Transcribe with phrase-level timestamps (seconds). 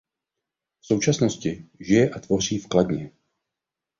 [0.81, 3.11] V současnosti žije a tvoří v Kladně.